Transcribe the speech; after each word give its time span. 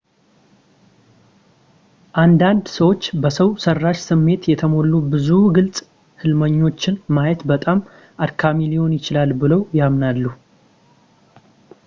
አንዳንድ 2.21 2.63
ሰዎች 2.77 3.03
በሰው 3.23 3.49
ሠራሽ 3.63 3.97
ስሜት 4.07 4.43
የተሞሉ 4.51 4.91
ብዙ 5.11 5.29
ግልጽ 5.57 5.77
ሕልሞችን 6.23 6.95
ማየት 7.17 7.43
በጣም 7.53 7.81
አድካሚ 8.27 8.71
ሊሆን 8.73 8.95
ይችላል 8.99 9.33
ብለው 9.43 9.61
ያምናሉ 9.81 10.23